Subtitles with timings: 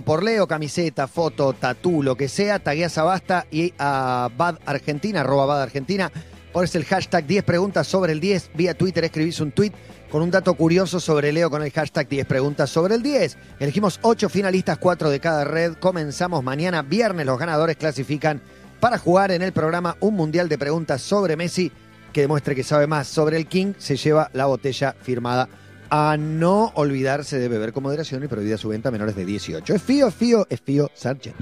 [0.00, 5.46] por Leo, camiseta, foto, tatú, lo que sea, tagueas a y a Bad Argentina, arroba
[5.46, 6.12] Bad Argentina.
[6.52, 8.52] Pones el hashtag 10 preguntas sobre el 10.
[8.54, 9.72] Vía Twitter escribís un tweet
[10.08, 13.36] con un dato curioso sobre Leo con el hashtag 10 preguntas sobre el 10.
[13.58, 15.74] Elegimos 8 finalistas, 4 de cada red.
[15.74, 17.26] Comenzamos mañana, viernes.
[17.26, 18.40] Los ganadores clasifican
[18.78, 21.72] para jugar en el programa un mundial de preguntas sobre Messi
[22.12, 23.74] que demuestre que sabe más sobre el King.
[23.78, 25.48] Se lleva la botella firmada
[25.90, 29.74] a no olvidarse de beber con moderación y prohibida su venta a menores de 18.
[29.74, 31.36] Es Fío, Fío, es Fío Sargent.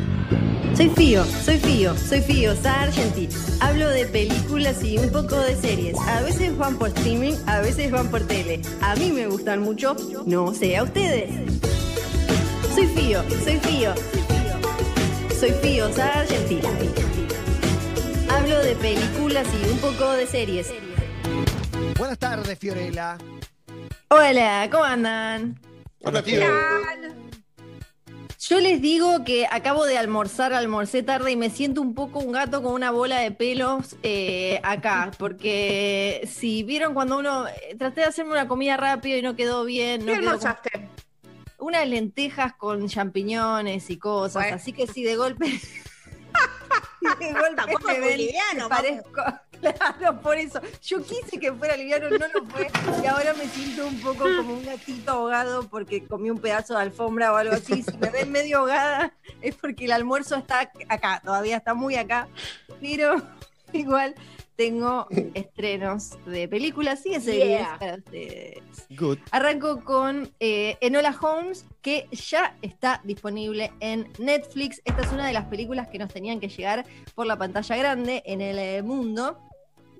[0.74, 3.29] Soy Fío, soy Fío, soy Fío Sargenti.
[3.61, 5.98] Hablo de películas y un poco de series.
[5.98, 8.62] A veces van por streaming, a veces van por tele.
[8.80, 11.30] A mí me gustan mucho, no sé a ustedes.
[12.74, 13.93] Soy Fío, soy Fío.
[15.38, 16.60] Soy Fío Sargenti.
[18.30, 20.73] Hablo de películas y un poco de series.
[21.96, 23.19] Buenas tardes, Fiorella.
[24.09, 25.61] Hola, ¿cómo andan?
[26.03, 26.41] Hola, tío.
[28.41, 32.33] Yo les digo que acabo de almorzar, almorcé tarde y me siento un poco un
[32.33, 38.02] gato con una bola de pelos eh, acá, porque si vieron cuando uno eh, traté
[38.02, 40.71] de hacerme una comida rápido y no quedó bien, no ¿Qué quedó almorzaste?
[40.71, 40.88] como-
[41.60, 44.57] unas lentejas con champiñones y cosas, Bueno.
[44.57, 45.60] así que si de golpe si
[47.19, 49.23] de golpe me ven liviano, parezco,
[49.60, 50.60] claro, por eso.
[50.82, 52.68] Yo quise que fuera liviano, no lo fue,
[53.02, 56.82] y ahora me siento un poco como un gatito ahogado porque comí un pedazo de
[56.82, 57.82] alfombra o algo así.
[57.82, 62.29] Si me ven medio ahogada es porque el almuerzo está acá, todavía está muy acá,
[62.80, 63.23] pero
[63.73, 64.14] igual
[64.59, 67.76] tengo estrenos de películas y de series Yeah.
[67.78, 68.59] para ustedes.
[68.91, 69.19] Good.
[69.31, 74.82] Arranco con eh, Enola Holmes, que ya está disponible en Netflix.
[74.84, 78.25] Esta es una de las películas que nos tenían que llegar por la pantalla grande
[78.26, 79.38] en el eh, mundo.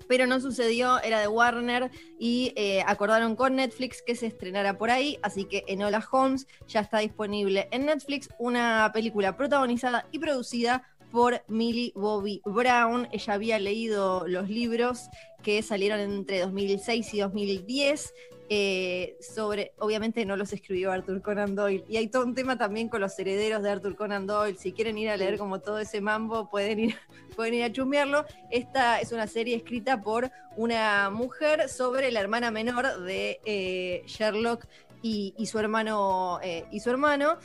[0.09, 4.89] Pero no sucedió, era de Warner y eh, acordaron con Netflix que se estrenara por
[4.89, 5.19] ahí.
[5.21, 8.27] Así que Enola Holmes ya está disponible en Netflix.
[8.39, 13.07] Una película protagonizada y producida por Millie Bobby Brown.
[13.11, 15.09] Ella había leído los libros
[15.43, 18.13] que salieron entre 2006 y 2010
[18.51, 22.89] eh, sobre, obviamente no los escribió Arthur Conan Doyle, y hay todo un tema también
[22.89, 26.01] con los herederos de Arthur Conan Doyle, si quieren ir a leer como todo ese
[26.01, 26.95] mambo, pueden ir,
[27.35, 28.25] pueden ir a chusmearlo.
[28.49, 34.65] Esta es una serie escrita por una mujer sobre la hermana menor de eh, Sherlock
[35.03, 37.37] y, y su hermano, eh, y su hermano.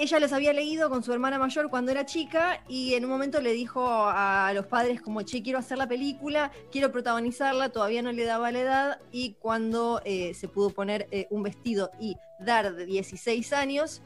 [0.00, 3.38] Ella los había leído con su hermana mayor cuando era chica y en un momento
[3.42, 8.10] le dijo a los padres como, che, quiero hacer la película, quiero protagonizarla, todavía no
[8.10, 12.74] le daba la edad y cuando eh, se pudo poner eh, un vestido y dar
[12.74, 14.00] de 16 años,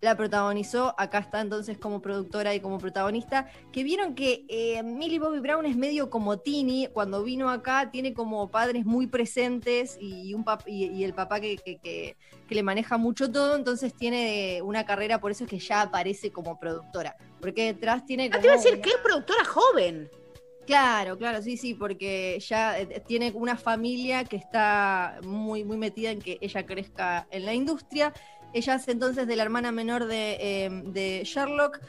[0.00, 5.18] la protagonizó, acá está entonces como productora y como protagonista, que vieron que eh, Millie
[5.18, 10.34] Bobby Brown es medio como Tini, cuando vino acá tiene como padres muy presentes y,
[10.34, 12.16] un pap- y, y el papá que, que- que-
[12.46, 16.30] que le maneja mucho todo, entonces tiene una carrera, por eso es que ya aparece
[16.30, 18.26] como productora, porque detrás tiene...
[18.26, 20.08] Ah, Como te iba a decir una- que es productora joven.
[20.64, 26.10] Claro, claro, sí, sí, porque ya eh, tiene una familia que está muy, muy metida
[26.10, 28.12] en que ella crezca en la industria.
[28.52, 31.80] Ella es entonces de la hermana menor de, eh, de Sherlock,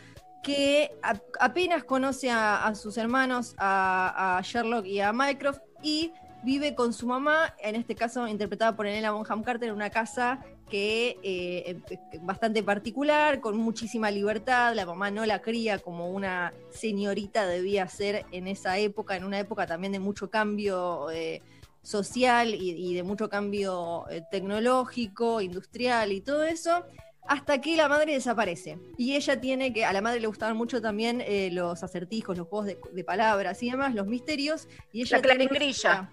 [0.44, 0.92] que
[1.40, 7.54] apenas conoce a, sus hermanos, a, Sherlock y a Mycroft, y vive con su mamá,
[7.60, 10.40] en este caso interpretada por Elena Bonham Carter, en una casa
[10.70, 11.80] que eh,
[12.22, 14.76] bastante particular, con muchísima libertad.
[14.76, 19.40] La mamá no la cría como una señorita debía ser en esa época, en una
[19.40, 21.42] época también de mucho cambio eh,
[21.90, 26.86] social y, y de mucho cambio eh, tecnológico, industrial y todo eso.
[27.28, 28.80] Hasta que la madre desaparece.
[28.98, 32.48] Y ella tiene que, a la madre le gustaban mucho también eh, los acertijos, los
[32.48, 34.68] juegos de, de palabras y demás, los misterios.
[34.92, 36.10] Y ella La claringrilla.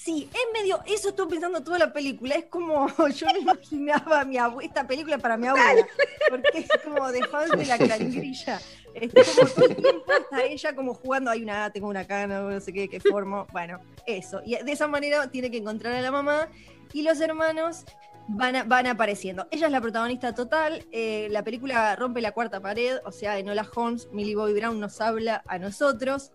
[0.00, 4.36] Sí, es medio, eso estoy pensando toda la película, es como yo me imaginaba mi
[4.62, 5.84] esta película para mi abuela,
[6.30, 8.60] porque es como de fan de la claringrilla.
[8.94, 12.60] Está como todo el tiempo está ella como jugando, hay una, tengo una cana, no
[12.60, 14.40] sé qué, qué formo, bueno, eso.
[14.44, 16.46] Y de esa manera tiene que encontrar a la mamá
[16.92, 17.84] y los hermanos
[18.28, 19.48] van, a- van apareciendo.
[19.50, 23.68] Ella es la protagonista total, eh, la película rompe la cuarta pared, o sea, Enola
[23.74, 26.30] Holmes, Millie Bobby Brown nos habla a nosotros.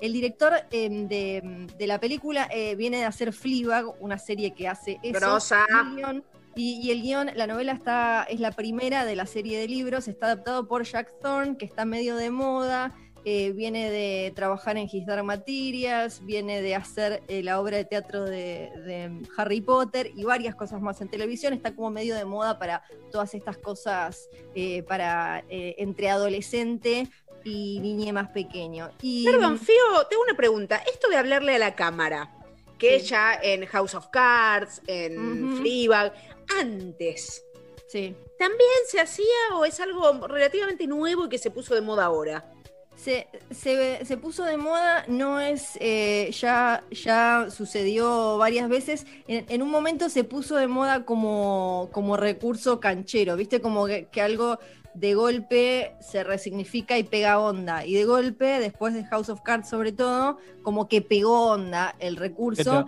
[0.00, 4.68] El director eh, de, de la película eh, viene de hacer Fleabag, una serie que
[4.68, 5.18] hace eso.
[5.20, 5.64] Grosa.
[5.68, 6.24] Y el guión-
[6.58, 10.08] Y, y el guion, la novela está, es la primera de la serie de libros,
[10.08, 12.94] está adaptado por Jack Thorne, que está medio de moda,
[13.28, 17.84] eh, viene de trabajar en His Dark Materials, viene de hacer eh, la obra de
[17.84, 22.24] teatro de, de Harry Potter y varias cosas más en televisión, está como medio de
[22.24, 27.08] moda para todas estas cosas eh, para entre adolescente
[27.42, 28.90] y niñe más pequeño.
[29.02, 30.76] Y, Perdón, Fío, tengo una pregunta.
[30.92, 32.32] Esto de hablarle a la cámara,
[32.78, 33.06] que Sí.
[33.06, 35.56] ella en House of Cards, en.
[35.56, 36.12] Fleabag,
[36.60, 37.42] antes,
[37.88, 38.14] Sí.
[38.38, 39.24] ¿También se hacía
[39.54, 42.52] o es algo relativamente nuevo y que se puso de moda ahora?
[42.96, 49.06] Se, se, se puso de moda, no es, eh, ya, ya sucedió varias veces.
[49.28, 53.60] En, en un momento se puso de moda como, como recurso canchero, ¿viste?
[53.60, 54.58] Como que, que algo
[54.94, 57.84] de golpe se resignifica y pega onda.
[57.84, 62.16] Y de golpe, después de House of Cards sobre todo, como que pegó onda el
[62.16, 62.86] recurso.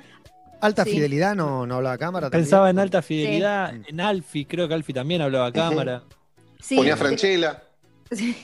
[0.61, 0.93] Alta Sí.
[0.93, 2.31] fidelidad no, no hablaba cámara.
[2.31, 2.45] también?
[2.45, 6.03] Pensaba en alta fidelidad, en Alfie, creo que Alfie también hablaba a cámara.
[6.61, 7.63] Sí, Ponía Franchella.
[8.11, 8.37] Sí.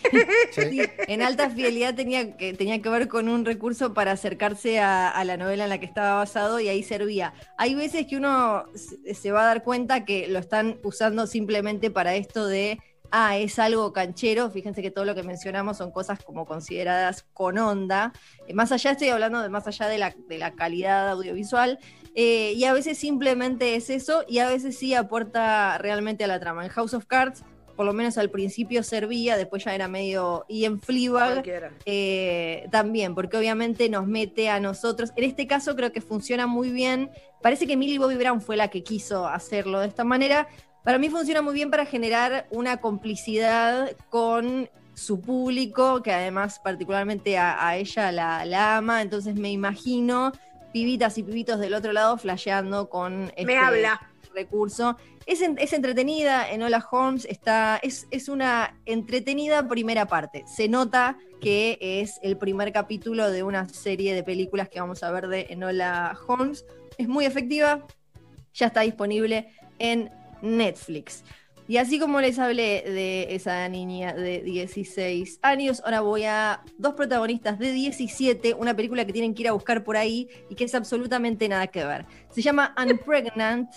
[1.09, 5.37] En alta fidelidad tenía que, tenía que ver con un recurso para acercarse a, la
[5.37, 7.35] novela en la que estaba basado y ahí servía.
[7.57, 11.91] Hay veces que uno se, se va a dar cuenta que lo están usando simplemente
[11.91, 12.79] para esto de,
[13.11, 14.51] ah, es algo canchero.
[14.51, 18.13] Fíjense que todo lo que mencionamos son cosas como consideradas con onda.
[18.47, 21.79] Eh, más allá, estoy hablando de más allá de la, de la calidad audiovisual.
[22.15, 26.41] eh, y a veces simplemente es eso y a veces sí aporta realmente a la
[26.41, 26.65] trama.
[26.65, 27.45] En House of Cards
[27.77, 30.45] por lo menos al principio servía, después ya era medio.
[30.49, 31.45] Y en Fleabag
[31.85, 35.13] eh, también, porque obviamente nos mete a nosotros.
[35.17, 37.11] En este caso creo que funciona muy bien.
[37.43, 40.49] Parece que Millie Bobby Brown fue la que quiso hacerlo de esta manera.
[40.83, 47.37] Para mí funciona muy bien para generar una complicidad con su público, que además particularmente
[47.37, 49.03] a, a ella la, la ama.
[49.03, 50.33] Entonces me imagino
[50.73, 54.11] pibitas y pibitos del otro lado flasheando con este, Me habla.
[54.35, 54.97] Recurso.
[55.27, 60.45] Es, en- es entretenida, Enola Holmes está, es, es una entretenida primera parte.
[60.47, 65.11] Se nota que es el primer capítulo de una serie de películas que vamos a
[65.11, 66.65] ver de Enola Holmes.
[66.99, 67.87] Es muy efectiva,
[68.55, 69.49] ya está disponible
[69.79, 70.11] en
[70.43, 71.25] Netflix.
[71.67, 76.93] Y así como les hablé de esa niña de 16 años, ahora voy a dos
[76.93, 80.65] protagonistas de 17, una película que tienen que ir a buscar por ahí y que
[80.65, 82.05] es absolutamente nada que ver.
[82.31, 83.71] Se llama Unpregnant,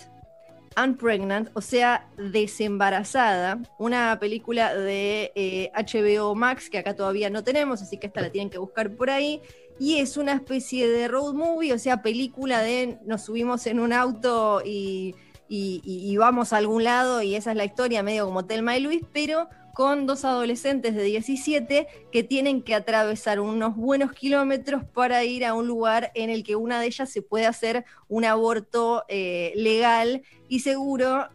[0.76, 7.82] Unpregnant, o sea, desembarazada, una película de eh, HBO Max que acá todavía no tenemos,
[7.82, 9.40] así que esta la tienen que buscar por ahí.
[9.80, 13.92] Y es una especie de road movie, o sea, película de nos subimos en un
[13.92, 15.14] auto y,
[15.48, 19.02] y- vamos a algún lado y esa es la historia, medio como Telma y Luis,
[19.12, 25.44] pero con dos adolescentes de 17 que tienen que atravesar unos buenos kilómetros para ir
[25.44, 29.52] a un lugar en el que una de ellas se puede hacer un aborto eh,
[29.54, 31.28] legal y seguro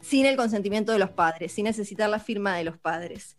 [0.00, 3.36] sin el consentimiento de los padres, sin necesitar la firma de los padres.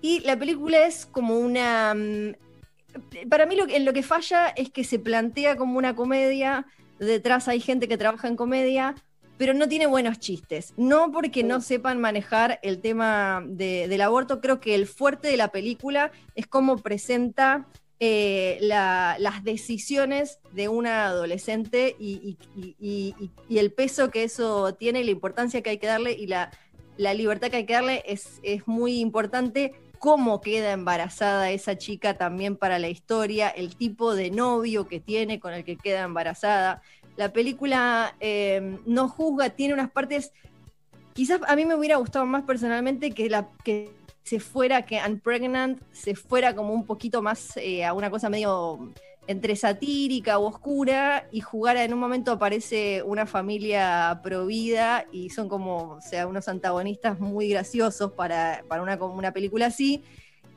[0.00, 1.92] Y la película es como una...
[1.94, 6.64] mm, Para mí lo en lo que falla es que se plantea como una comedia,
[7.00, 8.94] detrás hay gente que trabaja en comedia,
[9.38, 10.72] pero no tiene buenos chistes.
[10.76, 15.36] No porque no sepan manejar el tema de- del aborto, creo que el fuerte de
[15.36, 17.66] la película es cómo presenta
[17.98, 24.10] eh, la- las decisiones de una adolescente y, y- y- y- y- y el peso
[24.10, 26.50] que eso tiene, la importancia que hay que darle y la,
[26.98, 29.72] la libertad que hay que darle es, es muy importante.
[29.98, 35.40] Cómo queda embarazada esa chica también para la historia, el tipo de novio que tiene
[35.40, 36.82] con el que queda embarazada.
[37.16, 40.32] La película eh, no juzga, tiene unas partes.
[41.14, 43.90] Quizás a mí me hubiera gustado más personalmente que la que
[44.22, 48.92] se fuera, que Unpregnant se fuera como un poquito más eh, a una cosa medio
[49.28, 55.48] entre satírica o oscura y jugara en un momento aparece una familia provida y son
[55.48, 60.02] como, o sea, unos antagonistas muy graciosos para, para una, una película así.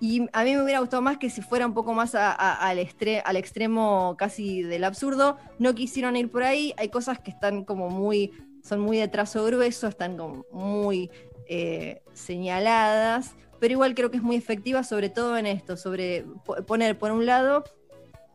[0.02, 4.16] Y a mí me hubiera gustado más que se fuera un poco más al, extremo
[4.18, 5.38] casi del absurdo.
[5.58, 6.74] No quisieron ir por ahí.
[6.78, 8.32] Hay cosas que están como muy,
[8.64, 11.12] son muy de trazo grueso, están como muy
[11.50, 16.64] eh, señaladas, pero igual creo que es muy efectiva, sobre todo en esto, sobre po-
[16.66, 17.66] poner por un lado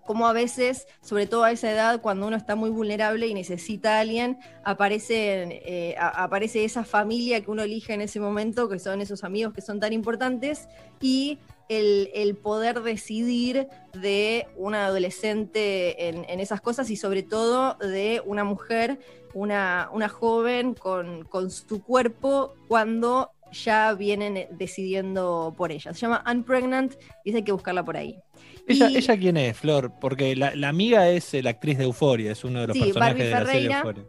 [0.05, 3.97] como a veces, sobre todo a esa edad, cuando uno está muy vulnerable y necesita
[3.97, 9.01] a alguien, aparece, eh, aparece esa familia que uno elige en ese momento, que son
[9.01, 10.69] esos amigos que son tan importantes,
[11.01, 17.75] y el, el poder decidir de una adolescente en, en esas cosas y sobre todo
[17.81, 18.99] de una mujer,
[19.33, 25.93] una, una joven con, con su cuerpo cuando ya vienen decidiendo por ella.
[25.95, 26.95] Se llama Unpregnant
[27.25, 28.19] y hay que buscarla por ahí.
[28.67, 29.93] ¿Ella, Y- ¿Ella quién es, Flor?
[30.01, 32.83] Porque la, la amiga es eh, la actriz de Euforia, es uno de los Sí,
[32.85, 33.77] personajes Barbie de la serie.
[33.77, 34.05] Euforia.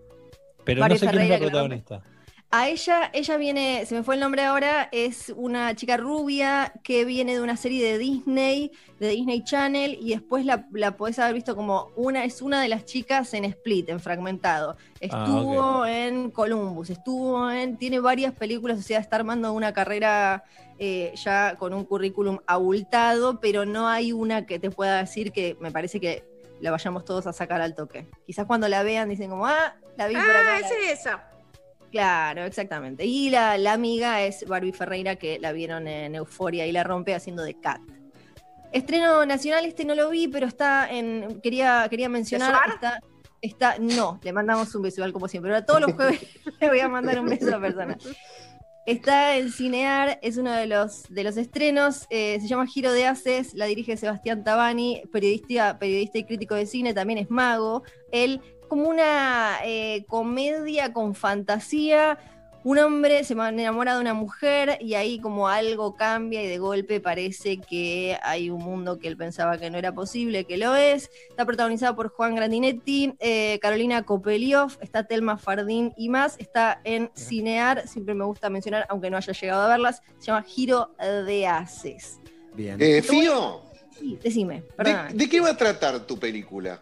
[0.63, 2.03] Pero Barbie no sé quién es Ferreira, la que la protagonista.
[2.51, 7.03] A ella, ella viene, se me fue el nombre ahora, es una chica rubia que
[7.03, 11.33] viene de una serie de Disney, de Disney Channel, y después la, la podés haber
[11.33, 14.77] visto como una, es una de las chicas en Split, en Fragmentado.
[15.01, 20.45] Estuvo en Columbus, estuvo en, tiene varias películas, o sea, está armando una carrera
[20.79, 25.57] eh, ya con un currículum abultado, pero no hay una que te pueda decir que
[25.59, 26.23] me parece que
[26.61, 28.07] la vayamos todos a sacar al toque.
[28.25, 30.55] Quizás cuando la vean dicen como, ah, la vi por acá.
[30.55, 31.34] Ah, es esa.
[31.91, 33.05] Claro, exactamente.
[33.05, 37.15] Y la, la amiga es Barbie Ferreira, que la vieron en Euforia y la rompe
[37.15, 37.81] haciendo de Cat.
[38.71, 41.39] Estreno nacional, este no lo vi, pero está en.
[41.41, 42.69] Quería, quería mencionar.
[42.73, 42.99] Está,
[43.41, 45.51] está, no, le mandamos un beso, como siempre.
[45.51, 46.19] Ahora todos los jueves
[46.59, 47.97] le voy a mandar un beso a la persona.
[48.85, 53.07] Está en Cinear, es uno de los, de los estrenos, eh, se llama Giro de
[53.07, 57.81] Haces, la dirige Sebastián Tabani, periodista, periodista y crítico de cine, también es mago.
[58.11, 62.17] Él, como una eh, comedia con fantasía,
[62.65, 66.99] un hombre se enamora de una mujer y ahí como algo cambia y de golpe
[66.99, 71.11] parece que hay un mundo que él pensaba que no era posible, que lo es.
[71.29, 76.37] Está protagonizado por Juan Grandinetti, eh, Carolina Kopeliov, está Telma Fardín y más.
[76.39, 80.41] Está en Cinear, siempre me gusta mencionar, aunque no haya llegado a verlas, se llama
[80.41, 82.19] Giro de Haces.
[82.55, 82.77] Bien.
[82.81, 83.61] Eh, Fío,
[83.99, 86.81] Sí, decime, ¿de, de qué va a tratar tu película?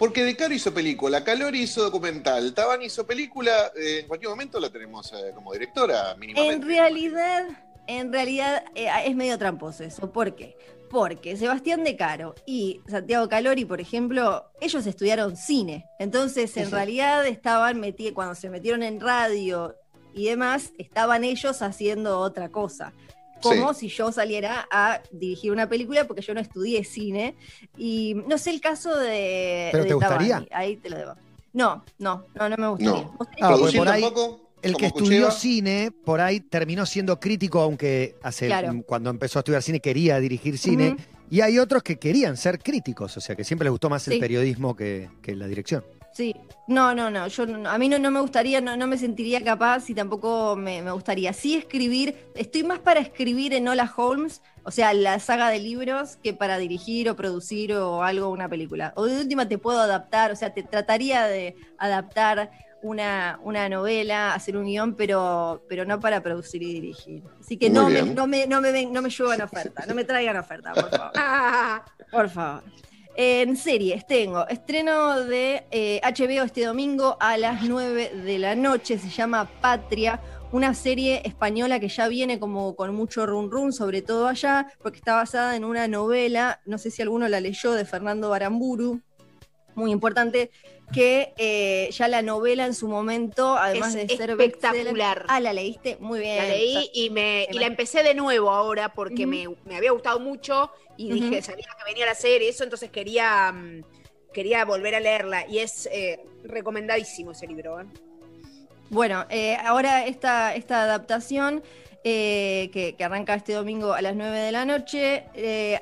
[0.00, 4.58] Porque De Caro hizo película, Calori hizo documental, Taban hizo película, eh, en cualquier momento
[4.58, 6.54] la tenemos eh, como directora mínimamente.
[6.54, 7.44] En realidad,
[7.86, 10.10] en realidad eh, es medio tramposo eso.
[10.10, 10.56] ¿Por qué?
[10.88, 15.84] Porque Sebastián De Caro y Santiago Calori, por ejemplo, ellos estudiaron cine.
[15.98, 19.76] Entonces, en realidad estaban metidos, cuando se metieron en radio
[20.14, 22.94] y demás, estaban ellos haciendo otra cosa.
[23.42, 27.36] Como si yo saliera a dirigir una película porque yo no estudié cine.
[27.76, 29.68] Y no sé el caso de.
[29.72, 30.28] ¿Pero de te gustaría?
[30.34, 31.14] Tabani, Ahí te lo debo.
[31.52, 32.92] No, no, no, no me gustaría.
[33.02, 33.14] No.
[33.18, 34.50] ¿Vos tenés Ah, que- porque ¿Producir por ahí- tampoco?
[34.62, 35.30] El que ¿Como estudió Cucheva?
[35.30, 38.82] cine, por ahí terminó siendo crítico, aunque hace Claro.
[38.86, 40.96] cuando empezó a estudiar cine quería dirigir cine.
[41.30, 44.18] Y hay otros que querían ser críticos, o sea, que siempre les gustó más el
[44.20, 45.82] periodismo que, que la dirección.
[46.12, 46.34] Sí,
[46.66, 49.42] no, no, no, yo no- a mí no, no me gustaría, no, no me sentiría
[49.44, 51.32] capaz y tampoco me, me gustaría.
[51.32, 56.16] Sí escribir, estoy más para escribir en Hola Holmes, o sea, la saga de libros,
[56.22, 58.92] que para dirigir o producir o algo, una película.
[58.96, 62.50] O de última te puedo adaptar, o sea, te trataría de adaptar
[62.82, 67.22] una, una novela, hacer un guion, pero, pero no para producir y dirigir.
[67.40, 70.36] Así que no me, no, me, no, me no me llevan oferta, no me traigan
[70.36, 71.12] oferta, por favor.
[71.16, 72.64] Ah, Por favor.
[73.22, 74.48] En series tengo.
[74.48, 80.22] Estreno de eh, HBO este domingo a las 9 de la noche, se llama Patria,
[80.52, 85.00] una serie española que ya viene como con mucho run run, sobre todo allá, porque
[85.00, 89.02] está basada en una novela, no sé si alguno la leyó, de Fernando Baramburu,
[89.80, 90.50] muy importante,
[90.92, 95.24] que eh, ya la novela en su momento, además Es de ser espectacular.
[95.28, 96.36] Ah, la leíste muy bien.
[96.36, 100.20] La leí y, me, y la empecé de nuevo ahora porque me, me había gustado
[100.20, 103.82] mucho y dije, sabía que venía la serie, eso, entonces quería, mm,
[104.32, 105.46] quería volver a leerla.
[105.48, 107.80] Y es eh, recomendadísimo ese libro.
[107.80, 107.84] ¿eh?
[108.90, 109.26] Bueno,
[109.64, 111.62] ahora esta, esta adaptación
[112.02, 115.78] eh, que, que arranca este domingo a las 9 de la noche eh,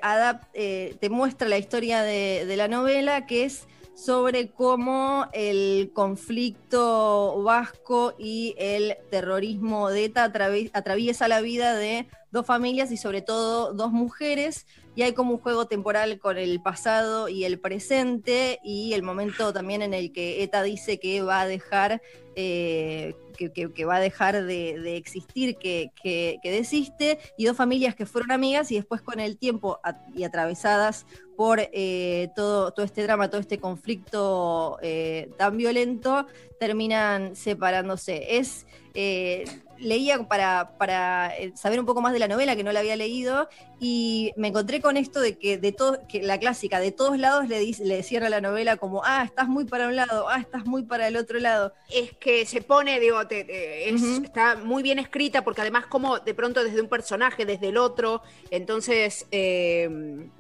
[0.53, 7.43] eh, te muestra la historia de, de la novela que es sobre cómo el conflicto
[7.43, 13.23] vasco y el terrorismo de ETA atravi- atraviesa la vida de dos familias y sobre
[13.23, 14.67] todo dos mujeres.
[14.95, 19.53] Y hay como un juego temporal con el pasado y el presente y el momento
[19.53, 22.01] también en el que ETA dice que va a dejar
[22.37, 28.71] eh, que, va a dejar de, existir, que, desiste, y dos familias que fueron amigas
[28.71, 29.81] y después con el tiempo
[30.15, 31.07] y atravesadas
[31.39, 36.27] por eh, todo, todo este drama, todo este conflicto eh, tan violento,
[36.59, 38.39] terminan separándose.
[38.39, 39.45] Es, eh,
[39.81, 42.97] leía para, para eh, saber un poco más de la novela, que no la había
[42.97, 43.49] leído,
[43.81, 47.49] y me encontré con esto de que de todo, que la clásica, de todos lados
[47.49, 50.65] le, dice- le cierra la novela como, ah, estás muy para un lado, ah, estás
[50.67, 51.73] muy para el otro lado.
[51.93, 54.25] Es que se pone, digo, te- te- es- Ujú.
[54.25, 58.23] está muy bien escrita porque además como de pronto desde un personaje, desde el otro,
[58.51, 59.89] entonces, eh,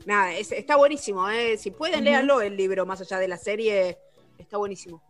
[0.05, 1.29] nada, es- está buenísimo.
[1.31, 1.57] ¿eh?
[1.59, 2.05] Si pueden, Ujú.
[2.05, 3.99] léanlo el libro, más allá de la serie,
[4.37, 5.03] está buenísimo.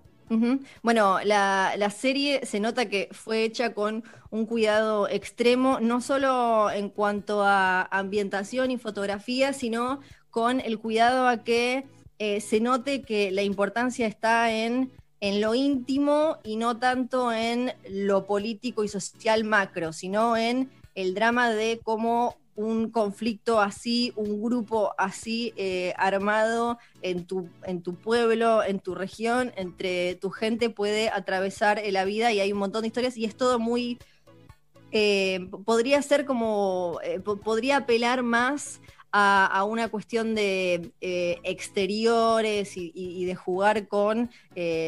[0.82, 6.70] Bueno, la, la serie se nota que fue hecha con un cuidado extremo, no solo
[6.70, 11.84] en cuanto a ambientación y fotografía, sino con el cuidado a que
[12.18, 17.72] eh, se note que la importancia está en, en lo íntimo y no tanto en
[17.88, 24.42] lo político y social macro, sino en el drama de cómo un conflicto así, un
[24.42, 30.68] grupo así eh, armado en tu, en tu pueblo, en tu región, entre tu gente
[30.68, 33.98] puede atravesar eh, la vida y hay un montón de historias y es todo muy...
[34.90, 38.80] eh, podría ser como, po- podría apelar más
[39.12, 40.92] a, una cuestión de
[41.44, 44.30] exteriores y, de jugar con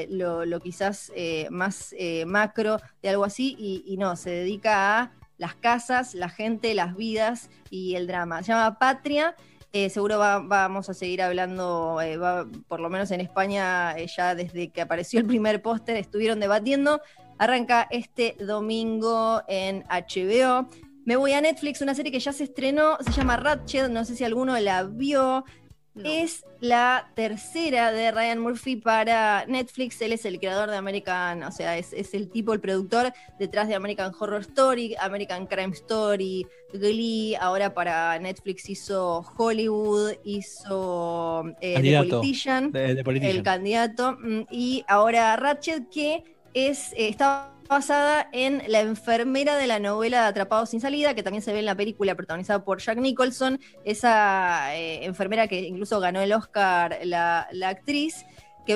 [0.09, 1.12] lo, quizás
[1.50, 1.95] más
[2.27, 6.94] macro de algo así y, y no, se dedica a las casas, la gente, las
[6.94, 8.42] vidas y el drama.
[8.44, 9.35] Se llama Patria.
[9.73, 12.18] eh, seguro va- vamos a seguir hablando, eh,
[12.66, 17.00] por lo menos en España, eh, ya desde que apareció el primer póster, estuvieron debatiendo.
[17.38, 20.68] arranca este domingo en HBO.
[21.06, 24.14] Me voy a Netflix, una serie que ya se estrenó, se llama Ratchet, no sé
[24.14, 25.44] si alguno la vio.
[25.92, 26.09] No.
[26.09, 30.00] Es la tercera de Ryan Murphy para Netflix.
[30.02, 33.66] Él es el creador de American, o sea, es, es el tipo, el productor detrás
[33.66, 37.35] de American Horror Story, American Crime Story, Glee.
[37.40, 42.09] Ahora para Netflix hizo Hollywood, hizo eh, The.
[42.09, 43.37] Politician De, de Politician.
[43.37, 44.16] el candidato.
[44.20, 46.23] mm, Y ahora Ratchet, que
[46.54, 51.42] es, eh, está basada en la enfermera de la novela Atrapados sin salida, que también
[51.42, 56.21] se ve en la película protagonizada por Jack Nicholson, esa eh, enfermera que incluso ganó
[56.21, 58.26] el Oscar la, la actriz,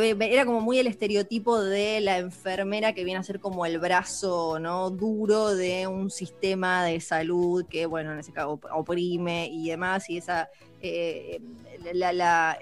[0.01, 3.79] que era como muy el estereotipo de la enfermera que viene a ser como el
[3.79, 9.49] brazo no duro de un sistema de salud que, bueno, en ese caso op- oprime
[9.51, 10.49] y demás, y esa
[10.81, 11.41] eh,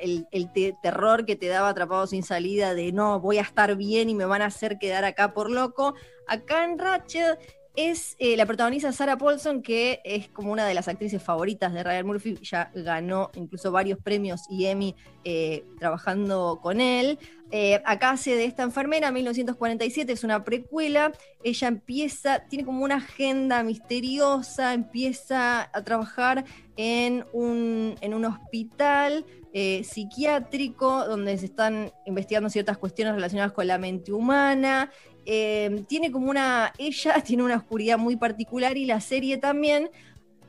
[0.00, 3.74] el, el te- terror que te daba atrapado sin salida de no, voy a estar
[3.76, 5.94] bien y me van a hacer quedar acá por loco.
[6.26, 7.38] Acá en Ratchet
[7.74, 11.82] es eh, la protagonista Sarah Paulson, que es como una de las actrices favoritas de
[11.82, 17.18] Ryan Murphy, ya ganó incluso varios premios y Emmy eh, trabajando con él.
[17.50, 21.12] Eh, acá hace de esta enfermera, 1947, es una precuela.
[21.44, 26.44] Ella empieza, tiene como una agenda misteriosa, empieza a trabajar
[26.76, 29.24] en un, en un hospital
[29.54, 34.90] eh, psiquiátrico donde se están investigando ciertas cuestiones relacionadas con la mente humana.
[35.24, 39.90] Eh, tiene como una, ella tiene una oscuridad muy particular y la serie también.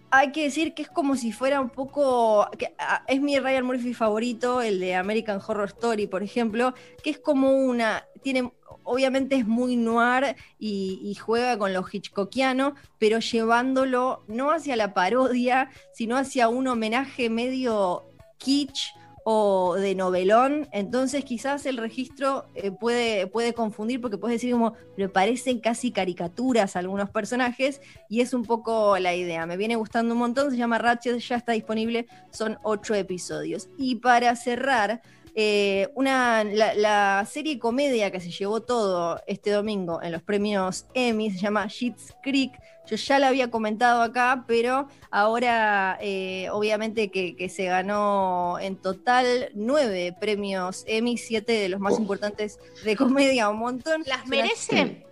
[0.09, 2.75] Hay que decir que es como si fuera un poco, que,
[3.07, 7.49] es mi Ryan Murphy favorito, el de American Horror Story, por ejemplo, que es como
[7.51, 8.51] una, tiene,
[8.83, 14.93] obviamente es muy noir y, y juega con lo hitchcockiano, pero llevándolo no hacia la
[14.93, 18.05] parodia, sino hacia un homenaje medio
[18.37, 18.93] kitsch
[19.25, 24.73] o de novelón, entonces quizás el registro eh, puede, puede confundir porque puedes decir como,
[24.95, 29.45] pero parecen casi caricaturas algunos personajes y es un poco la idea.
[29.45, 33.69] Me viene gustando un montón, se llama Ratchet, ya está disponible, son ocho episodios.
[33.77, 35.01] Y para cerrar,
[35.35, 40.85] eh, una, la, la serie comedia que se llevó todo este domingo en los premios
[40.93, 42.51] Emmy se llama Schitt's Creek.
[42.85, 48.75] Yo ya la había comentado acá, pero ahora eh, obviamente que, que se ganó en
[48.75, 51.99] total nueve premios Emmy, siete de los más Oh.
[52.01, 54.03] importantes de comedia, un montón.
[54.05, 55.05] ¿Las merece?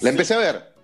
[0.00, 0.74] La empecé a ver.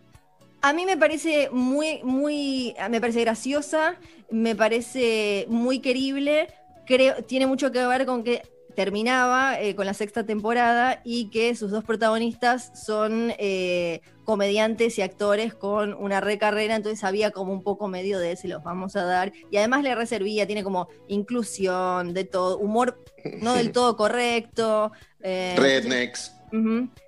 [0.62, 3.96] a mí me parece muy, muy, me parece graciosa,
[4.30, 6.48] me parece muy querible,
[6.86, 8.42] creo, tiene mucho que ver con que
[8.76, 15.02] terminaba eh, con la sexta temporada y que sus dos protagonistas son eh, comediantes y
[15.02, 19.04] actores con una recarrera, entonces había como un poco medio de se los vamos a
[19.04, 19.32] dar.
[19.50, 23.02] Y además le reservía, tiene como inclusión de todo, humor
[23.40, 24.92] no del todo correcto.
[25.22, 26.32] eh, Rednecks.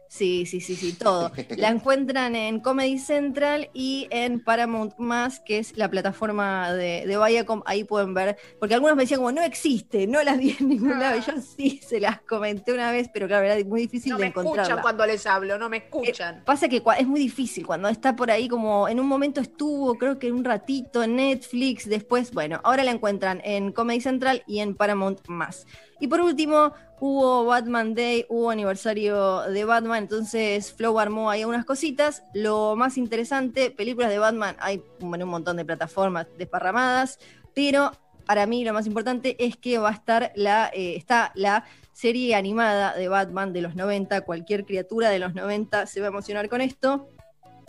[0.09, 1.31] Sí, sí, sí, sí, todo.
[1.57, 7.19] La encuentran en Comedy Central y en Paramount Más, que es la plataforma de, de
[7.19, 7.63] Viacom.
[7.67, 10.99] Ahí pueden ver, porque algunos me decían como, no existe, no las vi en ningún
[10.99, 11.19] lado.
[11.19, 14.25] Y yo sí, se las comenté una vez, pero claro, era muy difícil No de
[14.25, 16.43] me escuchan cuando les hablo, no me escuchan.
[16.45, 20.19] Pasa que es muy difícil cuando está por ahí, como en un momento estuvo, creo
[20.19, 24.75] que un ratito en Netflix, después, bueno, ahora la encuentran en Comedy Central y en
[24.75, 25.67] Paramount Más.
[26.01, 31.65] Y por último, hubo Batman Day, hubo aniversario de Batman, entonces Flow armó ahí unas
[31.65, 32.25] cositas.
[32.35, 37.19] Lo más interesante, películas de Batman, hay en un montón de plataformas desparramadas,
[37.55, 37.93] pero
[38.27, 42.35] para mí lo más importante es que va a estar la, eh, está la serie
[42.35, 46.49] animada de Batman de los 90, cualquier criatura de los 90 se va a emocionar
[46.49, 47.09] con esto.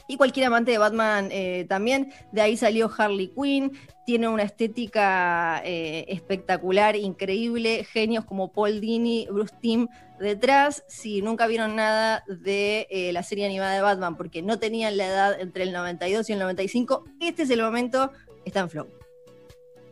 [0.10, 2.12] Y cualquier amante de Batman eh, también.
[2.32, 3.78] De ahí salió Harley Quinn.
[4.08, 7.84] Tiene una estética eh, espectacular, increíble.
[7.84, 9.88] Genios como Paul Dini, Bruce Timm
[10.19, 10.84] detrás.
[10.88, 15.06] Si nunca vieron nada de eh, la serie animada de Batman porque no tenían la
[15.06, 18.12] edad entre el 92 y el 95, este es el momento.
[18.45, 18.88] Está en Flow.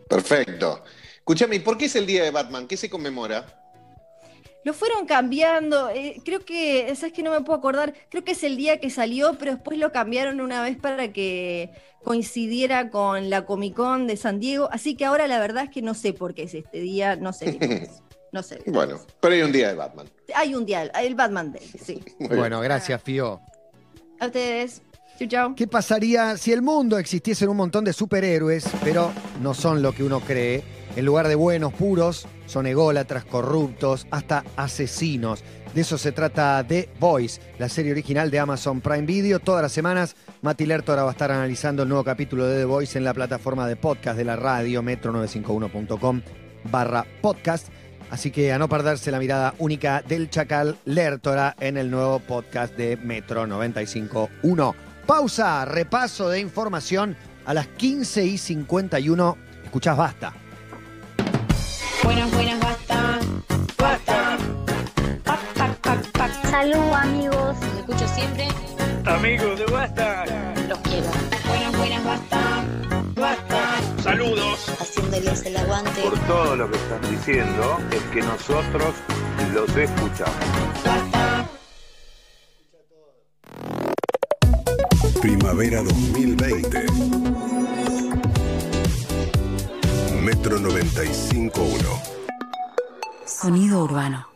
[0.10, 0.84] Perfecto.
[1.17, 2.67] Escúchame, ¿y por qué es el día de Batman?
[2.67, 3.66] ¿Qué se conmemora?
[4.67, 8.43] Lo fueron cambiando, eh, creo que, sabes que no me puedo acordar, creo que es
[8.43, 11.71] el día que salió, pero después lo cambiaron una vez para que
[12.03, 15.82] coincidiera con la Comic Con de San Diego, así que ahora la verdad es que
[15.82, 18.03] no sé por qué es este día, no sé qué es,
[18.34, 18.62] no sé.
[18.65, 20.10] Bueno, pero hay un día de Batman.
[20.36, 22.03] Hay un día, el Batman Day, sí.
[22.19, 23.39] Bueno, gracias, Fío.
[24.19, 24.82] A ustedes,
[25.17, 25.56] chau chau.
[25.56, 30.03] ¿Qué pasaría si el mundo existiesen un montón de superhéroes, pero no son lo que
[30.03, 30.62] uno cree?
[30.97, 35.43] En lugar de buenos, puros, son ególatras, corruptos, hasta asesinos.
[35.75, 39.38] De eso se trata The Voice, la serie original de Amazon Prime Video.
[39.38, 42.97] Todas las semanas, Mati Lertora va a estar analizando el nuevo capítulo de The Voice
[42.97, 46.23] en la plataforma de podcast de la radio, metro951.com
[46.71, 47.67] barra podcast.
[48.10, 52.75] Así que a no perderse la mirada única del Chacal Lertora en el nuevo podcast
[52.75, 54.73] de Metro 95.1.
[55.05, 59.38] Pausa, repaso de información a las 15 y 51.
[59.63, 60.46] Escuchás Basta.
[62.08, 63.20] Buenas, buenas, basta.
[63.78, 64.38] Basta.
[65.26, 66.50] Pac, pac, pac, pac.
[66.50, 67.58] Salud amigos.
[67.60, 68.48] Los escucho siempre.
[69.06, 70.24] Amigos de Basta.
[70.70, 71.10] Los quiero.
[71.50, 72.63] Buenas, buenas, basta.
[73.13, 73.62] Basta.
[74.02, 74.70] Saludos.
[74.80, 76.02] Haciéndoles el aguante.
[76.02, 78.96] Por todo lo que están diciendo, es que nosotros
[79.54, 80.84] los escuchamos.
[80.86, 81.50] Basta.
[85.20, 87.37] Primavera 2020.
[90.28, 91.54] Metro 95.1.
[93.26, 94.28] Sonido urbano.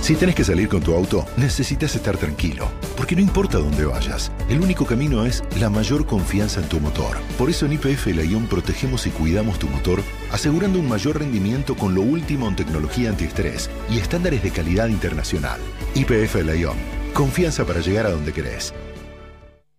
[0.00, 4.30] Si tenés que salir con tu auto, necesitas estar tranquilo, porque no importa dónde vayas,
[4.48, 7.16] el único camino es la mayor confianza en tu motor.
[7.36, 11.96] Por eso en IPF Laión protegemos y cuidamos tu motor, asegurando un mayor rendimiento con
[11.96, 15.58] lo último en tecnología antiestrés y estándares de calidad internacional.
[15.96, 16.76] IPF Laión,
[17.12, 18.72] confianza para llegar a donde querés.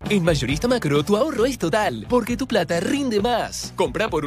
[0.09, 3.73] En Mayorista Macro tu ahorro es total, porque tu plata rinde más.
[3.75, 4.25] Compra por un